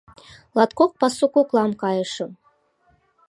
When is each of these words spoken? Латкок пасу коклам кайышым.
Латкок 0.57 0.91
пасу 0.99 1.25
коклам 1.35 1.71
кайышым. 1.81 2.31